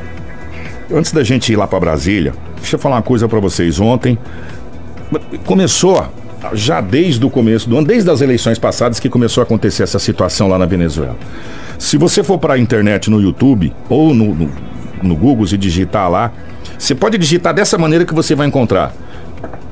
[0.92, 3.80] Antes da gente ir lá para Brasília, deixa eu falar uma coisa para vocês.
[3.80, 4.18] Ontem
[5.44, 6.06] começou
[6.52, 9.98] já desde o começo do ano, desde as eleições passadas que começou a acontecer essa
[9.98, 11.16] situação lá na Venezuela.
[11.78, 14.50] Se você for para a internet no YouTube ou no, no
[15.02, 16.32] no Google e digitar lá,
[16.78, 18.92] você pode digitar dessa maneira que você vai encontrar.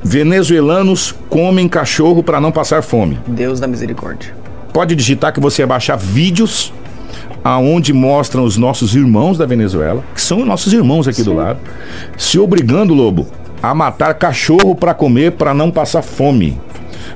[0.02, 3.18] Venezuelanos comem cachorro para não passar fome.
[3.26, 4.34] Deus da misericórdia.
[4.72, 6.72] Pode digitar que você vai baixar vídeos
[7.42, 11.24] aonde mostram os nossos irmãos da Venezuela, que são nossos irmãos aqui Sim.
[11.24, 11.58] do lado,
[12.16, 13.26] se obrigando, lobo,
[13.62, 16.58] a matar cachorro para comer para não passar fome.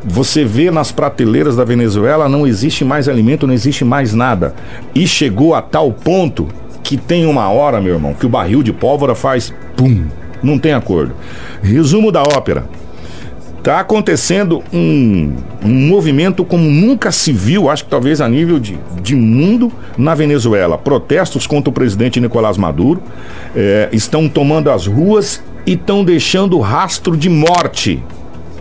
[0.05, 4.55] Você vê nas prateleiras da Venezuela não existe mais alimento, não existe mais nada.
[4.95, 6.49] E chegou a tal ponto
[6.89, 10.07] que tem uma hora, meu irmão, que o barril de pólvora faz pum,
[10.43, 11.15] não tem acordo.
[11.63, 12.65] Resumo da ópera.
[13.63, 18.79] Tá acontecendo um, um movimento como nunca se viu, acho que talvez a nível de,
[19.03, 20.79] de mundo, na Venezuela.
[20.79, 23.03] Protestos contra o presidente Nicolás Maduro
[23.55, 28.03] é, estão tomando as ruas e estão deixando rastro de morte.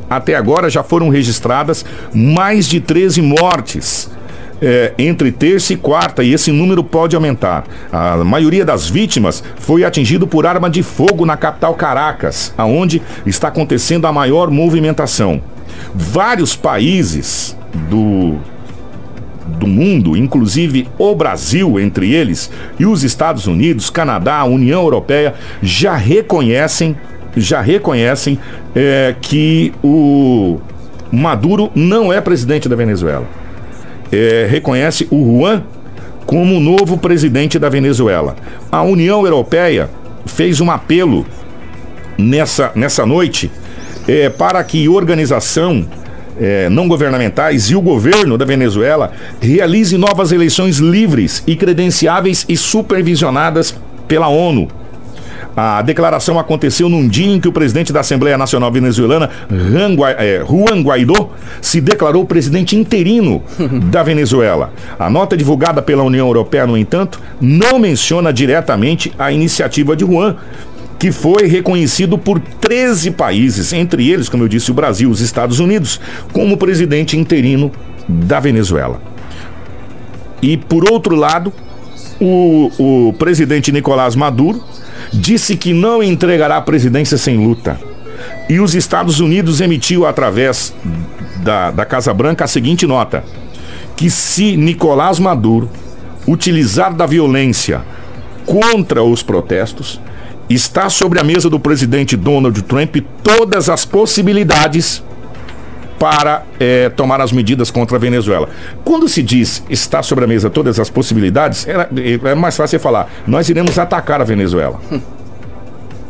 [0.10, 4.17] Até agora já foram registradas mais de 13 mortes
[4.62, 7.66] é, entre terça e quarta e esse número pode aumentar.
[7.92, 13.48] A maioria das vítimas foi atingido por arma de fogo na capital Caracas, aonde está
[13.48, 15.42] acontecendo a maior movimentação.
[15.94, 17.56] Vários países
[17.90, 18.38] do
[19.48, 25.96] do mundo, inclusive o Brasil entre eles, e os Estados Unidos, Canadá, União Europeia, já
[25.96, 26.98] reconhecem,
[27.36, 28.38] já reconhecem
[28.76, 30.60] é, que o
[31.12, 33.26] Maduro não é presidente da Venezuela.
[34.12, 35.64] É, reconhece o Juan
[36.26, 38.36] como novo presidente da Venezuela.
[38.72, 39.90] A União Europeia
[40.26, 41.26] fez um apelo
[42.18, 43.50] nessa, nessa noite
[44.08, 45.88] é, para que organização
[46.40, 52.56] é, não governamentais e o governo da Venezuela realize novas eleições livres e credenciáveis e
[52.56, 53.76] supervisionadas
[54.08, 54.68] pela ONU.
[55.60, 61.32] A declaração aconteceu num dia em que o presidente da Assembleia Nacional Venezuelana, Juan Guaidó,
[61.60, 63.42] se declarou presidente interino
[63.90, 64.72] da Venezuela.
[65.00, 70.36] A nota divulgada pela União Europeia, no entanto, não menciona diretamente a iniciativa de Juan,
[71.00, 75.60] que foi reconhecido por 13 países, entre eles, como eu disse, o Brasil, os Estados
[75.60, 76.00] Unidos,
[76.32, 77.72] como presidente interino
[78.08, 79.02] da Venezuela.
[80.40, 81.52] E por outro lado,
[82.22, 84.64] o, o presidente Nicolás Maduro
[85.14, 87.80] disse que não entregará a presidência sem luta.
[88.50, 90.74] E os Estados Unidos emitiu através
[91.44, 93.24] da, da Casa Branca a seguinte nota:
[93.96, 95.70] que se Nicolás Maduro
[96.28, 97.82] utilizar da violência
[98.46, 100.00] contra os protestos,
[100.50, 105.04] está sobre a mesa do presidente Donald Trump todas as possibilidades
[106.00, 108.50] para é, tomar as medidas contra a Venezuela.
[108.84, 113.10] Quando se diz está sobre a mesa todas as possibilidades, é, é mais fácil falar:
[113.26, 114.80] nós iremos atacar a Venezuela.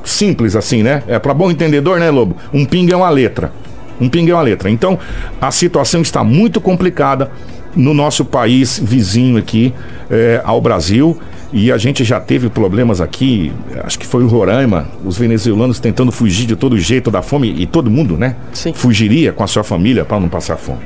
[0.04, 1.04] Simples assim, né?
[1.08, 2.38] É para bom entendedor, né, Lobo?
[2.54, 3.52] Um ping é uma letra.
[4.00, 4.70] Um ping é uma letra.
[4.70, 4.98] Então,
[5.42, 7.32] a situação está muito complicada
[7.78, 9.74] no nosso país vizinho aqui
[10.10, 11.18] é, ao Brasil.
[11.54, 13.54] E a gente já teve problemas aqui,
[13.86, 17.66] acho que foi o Roraima, os venezuelanos tentando fugir de todo jeito da fome, e
[17.66, 18.36] todo mundo, né?
[18.52, 18.74] Sim.
[18.74, 20.82] Fugiria com a sua família para não passar fome.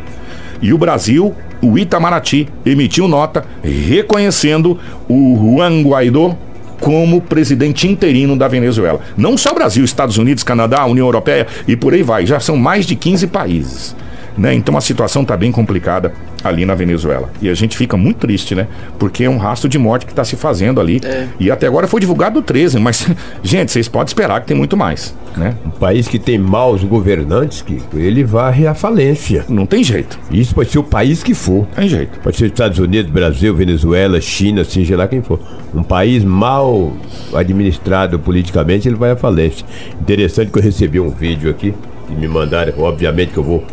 [0.61, 6.37] E o Brasil, o Itamaraty, emitiu nota reconhecendo o Juan Guaidó
[6.79, 8.99] como presidente interino da Venezuela.
[9.17, 12.25] Não só Brasil, Estados Unidos, Canadá, União Europeia e por aí vai.
[12.27, 13.95] Já são mais de 15 países.
[14.41, 14.55] Né?
[14.55, 16.11] Então a situação está bem complicada
[16.43, 17.29] ali na Venezuela.
[17.39, 18.67] E a gente fica muito triste, né?
[18.97, 20.99] Porque é um rastro de morte que está se fazendo ali.
[21.03, 21.27] É.
[21.39, 23.07] E até agora foi divulgado 13, mas,
[23.43, 25.13] gente, vocês podem esperar que tem muito mais.
[25.37, 25.55] Né?
[25.63, 29.45] Um país que tem maus governantes, que ele varre à falência.
[29.47, 30.19] Não tem jeito.
[30.31, 31.67] Isso pode ser o país que for.
[31.75, 32.19] Tem jeito.
[32.19, 35.39] Pode ser Estados Unidos, Brasil, Venezuela, China, seja lá quem for.
[35.71, 36.93] Um país mal
[37.35, 39.63] administrado politicamente, ele vai à falência.
[40.01, 41.75] Interessante que eu recebi um vídeo aqui,
[42.07, 43.63] que me mandaram, obviamente que eu vou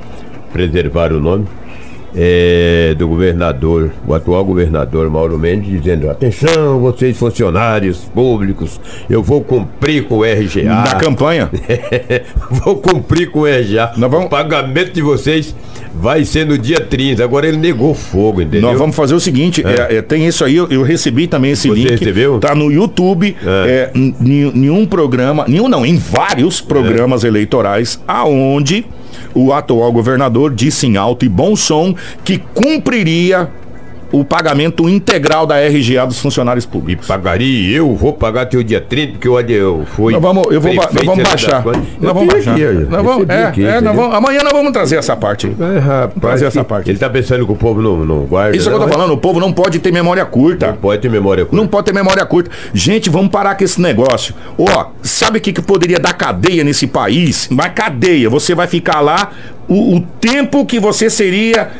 [0.52, 1.46] preservar o nome,
[2.14, 9.42] é, do governador, o atual governador Mauro Mendes, dizendo: atenção, vocês funcionários públicos, eu vou
[9.42, 10.64] cumprir com o RGA.
[10.64, 11.50] Na campanha?
[12.50, 13.92] vou cumprir com o RGA.
[13.96, 14.26] Nós vamos...
[14.26, 15.54] O pagamento de vocês
[15.94, 17.22] vai ser no dia 30.
[17.22, 18.62] Agora ele negou fogo, entendeu?
[18.62, 19.98] Nós vamos fazer o seguinte: é.
[19.98, 21.90] É, tem isso aí, eu, eu, recebi também esse Você link.
[21.90, 22.38] recebeu?
[22.38, 23.37] Tá no YouTube.
[23.44, 23.90] É.
[23.94, 28.87] nenhum programa, nenhum não, em vários programas eleitorais, aonde
[29.35, 33.50] o atual governador disse em alto e bom som que cumpriria
[34.10, 37.06] o pagamento integral da RGA dos funcionários públicos.
[37.06, 40.12] Pagaria, eu vou pagar até o dia 30, porque eu, eu fui.
[40.12, 41.64] Nós vamos, eu vou, nós vamos baixar.
[41.64, 42.54] Nós vamos baixar.
[42.54, 45.54] Aqui, nós vamos, é, aqui, é, nós vamos, amanhã nós vamos trazer essa parte.
[45.58, 46.90] É, rapaz, trazer essa parte.
[46.90, 48.56] Ele tá pensando que o povo não, não guarda.
[48.56, 50.68] Isso é que eu tô falando, o povo não pode ter memória curta.
[50.68, 51.56] Não pode ter memória curta.
[51.56, 52.50] Não pode ter memória curta.
[52.72, 54.34] Gente, vamos parar com esse negócio.
[54.56, 57.48] Ó, sabe o que, que poderia dar cadeia nesse país?
[57.50, 59.30] Mas cadeia, você vai ficar lá
[59.68, 61.70] o, o tempo que você seria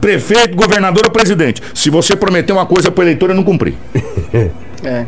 [0.00, 1.62] prefeito, governador ou presidente.
[1.74, 3.74] Se você prometer uma coisa para o eleitor e não cumprir.
[4.84, 5.06] É.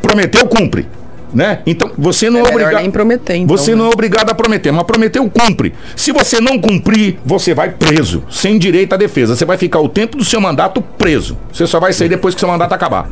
[0.00, 0.86] Prometeu, cumpre
[1.32, 1.60] né?
[1.66, 2.82] Então você não é, é obrigado.
[2.82, 3.94] Nem prometer, então, você não é né?
[3.94, 5.74] obrigado a prometer, mas prometeu cumpre.
[5.96, 9.34] Se você não cumprir, você vai preso, sem direito à defesa.
[9.34, 11.36] Você vai ficar o tempo do seu mandato preso.
[11.52, 13.08] Você só vai sair depois que seu mandato acabar.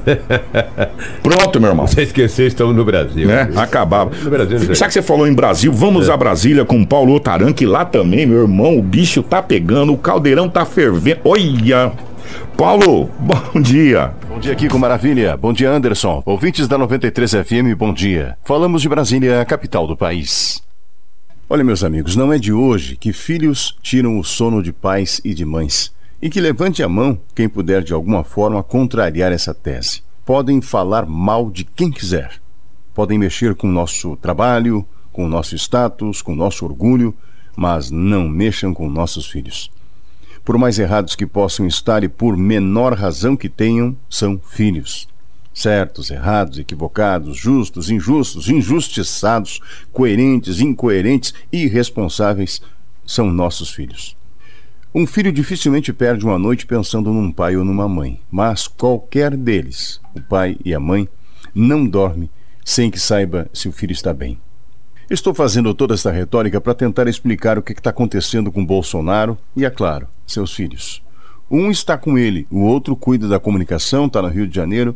[1.22, 1.86] Pronto, meu irmão.
[1.86, 3.26] Você esqueceu, estamos no Brasil.
[3.26, 3.50] Né?
[3.56, 4.10] Acabava.
[4.22, 6.12] No Brasil, Já que você falou em Brasil, vamos é.
[6.12, 9.98] a Brasília com Paulo Otaran, que lá também, meu irmão, o bicho tá pegando, o
[9.98, 11.20] caldeirão tá fervendo.
[11.24, 11.92] Olha,
[12.58, 14.12] Paulo, bom dia.
[14.28, 15.36] Bom dia, Kiko Maravilha.
[15.36, 16.24] Bom dia, Anderson.
[16.26, 18.36] Ouvintes da 93 FM, bom dia.
[18.42, 20.60] Falamos de Brasília, a capital do país.
[21.48, 25.34] Olha, meus amigos, não é de hoje que filhos tiram o sono de pais e
[25.34, 25.94] de mães.
[26.20, 30.02] E que levante a mão quem puder de alguma forma contrariar essa tese.
[30.26, 32.40] Podem falar mal de quem quiser.
[32.92, 37.14] Podem mexer com o nosso trabalho, com o nosso status, com o nosso orgulho,
[37.56, 39.70] mas não mexam com nossos filhos
[40.48, 45.06] por mais errados que possam estar e por menor razão que tenham, são filhos.
[45.52, 49.60] Certos, errados, equivocados, justos, injustos, injustiçados,
[49.92, 52.62] coerentes, incoerentes, irresponsáveis,
[53.06, 54.16] são nossos filhos.
[54.94, 60.00] Um filho dificilmente perde uma noite pensando num pai ou numa mãe, mas qualquer deles,
[60.16, 61.06] o pai e a mãe,
[61.54, 62.30] não dorme
[62.64, 64.40] sem que saiba se o filho está bem.
[65.10, 69.64] Estou fazendo toda essa retórica para tentar explicar o que está acontecendo com Bolsonaro e,
[69.64, 71.02] é claro, seus filhos.
[71.50, 74.94] Um está com ele, o outro cuida da comunicação, está no Rio de Janeiro,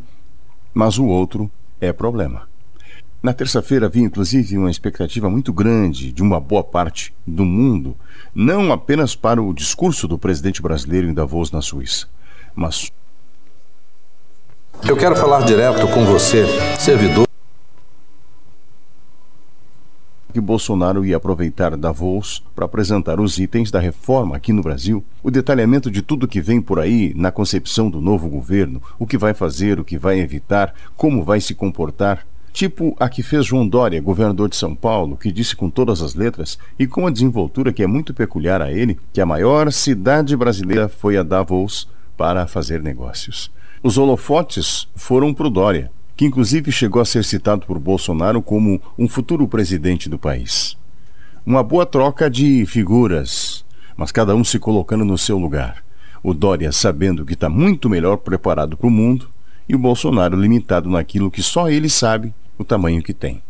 [0.71, 1.49] mas o outro
[1.81, 2.47] é problema.
[3.23, 7.95] Na terça-feira havia inclusive uma expectativa muito grande de uma boa parte do mundo,
[8.35, 12.07] não apenas para o discurso do presidente brasileiro em Davos, na Suíça,
[12.53, 12.91] mas.
[14.87, 16.45] Eu quero falar direto com você,
[16.77, 17.32] servidor.
[20.33, 25.29] Que Bolsonaro ia aproveitar Davos para apresentar os itens da reforma aqui no Brasil, o
[25.29, 29.33] detalhamento de tudo que vem por aí na concepção do novo governo, o que vai
[29.35, 32.25] fazer, o que vai evitar, como vai se comportar.
[32.51, 36.15] Tipo a que fez João Dória, governador de São Paulo, que disse com todas as
[36.15, 40.35] letras e com a desenvoltura que é muito peculiar a ele, que a maior cidade
[40.35, 43.51] brasileira foi a Davos para fazer negócios.
[43.83, 48.81] Os holofotes foram para o Dória, que inclusive chegou a ser citado por Bolsonaro como
[48.97, 50.77] um futuro presidente do país.
[51.45, 53.65] Uma boa troca de figuras,
[53.97, 55.83] mas cada um se colocando no seu lugar.
[56.21, 59.29] O Dória sabendo que está muito melhor preparado para o mundo
[59.67, 63.41] e o Bolsonaro limitado naquilo que só ele sabe o tamanho que tem.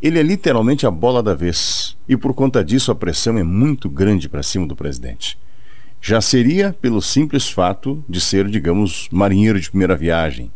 [0.00, 3.88] Ele é literalmente a bola da vez, e por conta disso a pressão é muito
[3.88, 5.38] grande para cima do presidente.
[6.00, 10.50] Já seria pelo simples fato de ser, digamos, marinheiro de primeira viagem.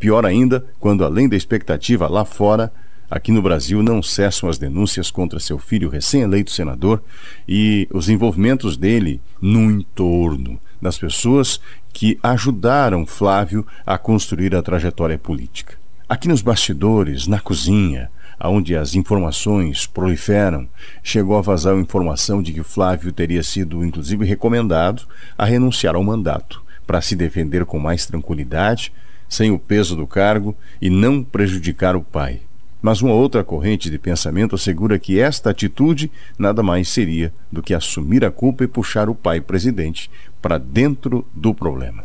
[0.00, 2.72] Pior ainda, quando além da expectativa lá fora,
[3.10, 7.02] aqui no Brasil não cessam as denúncias contra seu filho recém-eleito senador
[7.46, 11.60] e os envolvimentos dele no entorno das pessoas
[11.92, 15.74] que ajudaram Flávio a construir a trajetória política.
[16.08, 18.10] Aqui nos bastidores, na cozinha,
[18.42, 20.66] onde as informações proliferam,
[21.02, 25.02] chegou a vazar a informação de que Flávio teria sido, inclusive, recomendado
[25.36, 28.92] a renunciar ao mandato para se defender com mais tranquilidade,
[29.30, 32.40] sem o peso do cargo e não prejudicar o pai.
[32.82, 37.72] Mas uma outra corrente de pensamento assegura que esta atitude nada mais seria do que
[37.72, 40.10] assumir a culpa e puxar o pai presidente
[40.42, 42.04] para dentro do problema.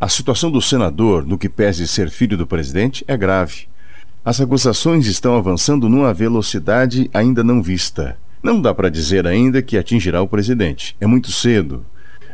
[0.00, 3.66] A situação do senador, no que pese ser filho do presidente, é grave.
[4.24, 8.16] As acusações estão avançando numa velocidade ainda não vista.
[8.40, 10.94] Não dá para dizer ainda que atingirá o presidente.
[11.00, 11.84] É muito cedo.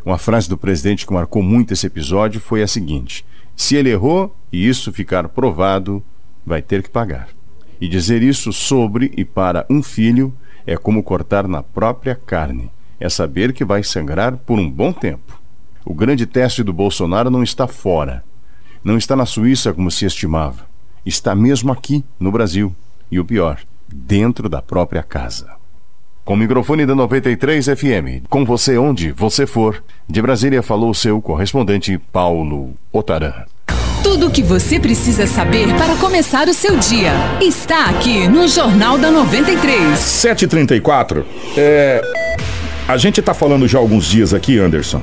[0.04, 3.24] Uma frase do presidente que marcou muito esse episódio foi a seguinte:
[3.56, 6.02] Se ele errou e isso ficar provado,
[6.44, 7.28] vai ter que pagar.
[7.80, 10.32] E dizer isso sobre e para um filho
[10.66, 12.70] é como cortar na própria carne.
[12.98, 15.40] É saber que vai sangrar por um bom tempo.
[15.84, 18.24] O grande teste do Bolsonaro não está fora.
[18.82, 20.66] Não está na Suíça como se estimava.
[21.04, 22.74] Está mesmo aqui, no Brasil.
[23.10, 23.60] E o pior,
[23.92, 25.63] dentro da própria casa.
[26.24, 31.20] Com o microfone da 93 FM, com você onde você for, de Brasília falou seu
[31.20, 33.44] correspondente Paulo Otaran.
[34.02, 38.96] Tudo o que você precisa saber para começar o seu dia está aqui no Jornal
[38.96, 39.98] da 93.
[39.98, 41.24] 7h34.
[41.58, 42.00] É,
[42.88, 45.02] a gente está falando já há alguns dias aqui, Anderson,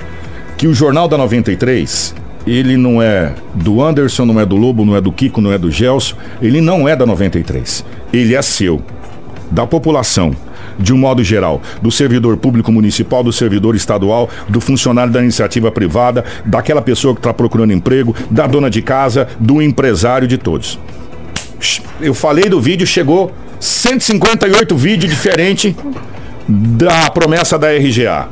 [0.58, 2.16] que o Jornal da 93,
[2.48, 5.60] ele não é do Anderson, não é do Lobo, não é do Kiko, não é
[5.60, 7.86] do Gelson, ele não é da 93.
[8.12, 8.82] Ele é seu,
[9.52, 10.36] da população,
[10.78, 15.72] de um modo geral, do servidor público municipal, do servidor estadual, do funcionário da iniciativa
[15.72, 20.80] privada, daquela pessoa que está procurando emprego, da dona de casa, do empresário, de todos.
[22.00, 25.76] Eu falei do vídeo, chegou 158 vídeos diferentes
[26.48, 28.28] da promessa da RGA.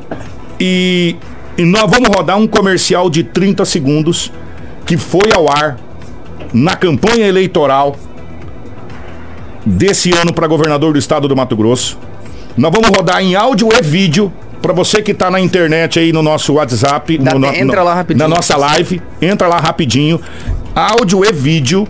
[0.58, 1.16] E
[1.60, 4.32] e nós vamos rodar um comercial de 30 segundos
[4.86, 5.78] que foi ao ar
[6.54, 7.96] na campanha eleitoral
[9.66, 11.98] desse ano para governador do estado do Mato Grosso.
[12.60, 16.22] Nós vamos rodar em áudio e vídeo para você que está na internet aí no
[16.22, 18.28] nosso WhatsApp, Dá, no, entra no, lá rapidinho.
[18.28, 20.20] na nossa live, entra lá rapidinho.
[20.74, 21.88] Áudio e vídeo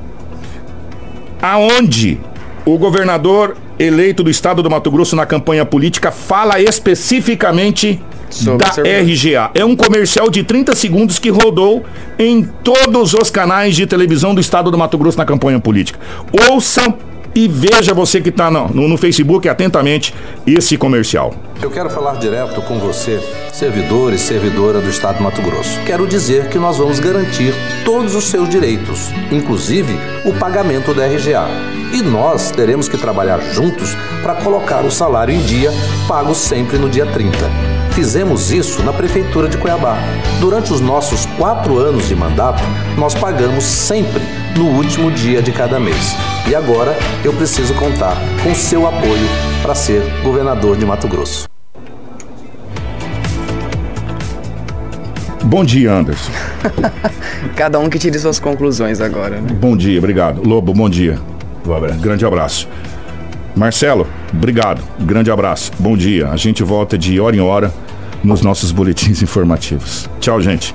[1.43, 2.21] aonde
[2.65, 9.01] o governador eleito do estado do Mato Grosso na campanha política fala especificamente Sobre da
[9.01, 9.51] RGA.
[9.55, 11.85] É um comercial de 30 segundos que rodou
[12.17, 15.99] em todos os canais de televisão do estado do Mato Grosso na campanha política.
[16.49, 16.95] Ouça
[17.35, 20.15] e veja você que está no, no, Facebook atentamente
[20.47, 21.35] esse comercial.
[21.63, 23.21] Eu quero falar direto com você,
[23.53, 25.79] servidor e servidora do Estado do Mato Grosso.
[25.85, 29.93] Quero dizer que nós vamos garantir todos os seus direitos, inclusive
[30.25, 31.47] o pagamento da RGA.
[31.93, 35.71] E nós teremos que trabalhar juntos para colocar o salário em dia,
[36.09, 37.37] pago sempre no dia 30.
[37.93, 39.99] Fizemos isso na Prefeitura de Cuiabá.
[40.39, 42.63] Durante os nossos quatro anos de mandato,
[42.97, 44.23] nós pagamos sempre
[44.57, 46.15] no último dia de cada mês.
[46.49, 49.29] E agora eu preciso contar com seu apoio
[49.63, 51.49] para ser governador de Mato Grosso.
[55.45, 56.31] Bom dia, Anderson.
[57.57, 59.53] Cada um que tire suas conclusões agora, né?
[59.53, 60.47] Bom dia, obrigado.
[60.47, 61.19] Lobo, bom dia.
[61.67, 62.01] Um.
[62.01, 62.69] Grande abraço.
[63.57, 64.83] Marcelo, obrigado.
[65.01, 65.73] Grande abraço.
[65.79, 66.29] Bom dia.
[66.29, 67.73] A gente volta de hora em hora
[68.23, 70.09] nos nossos boletins informativos.
[70.21, 70.75] Tchau, gente.